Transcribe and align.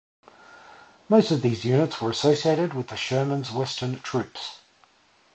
Most 1.09 1.29
of 1.29 1.43
these 1.43 1.63
units 1.63 2.01
were 2.01 2.09
associated 2.09 2.73
with 2.73 2.91
Sherman's 2.97 3.51
Western 3.51 3.99
Troops. 3.99 4.57